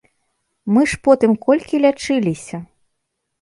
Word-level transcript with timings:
Мы 0.77 0.81
ж 0.93 0.97
потым 1.07 1.35
колькі 1.45 1.83
лячыліся! 1.85 2.57